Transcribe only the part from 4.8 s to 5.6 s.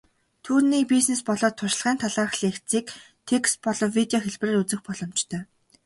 боломжтой.